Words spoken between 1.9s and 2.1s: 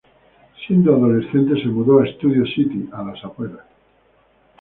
a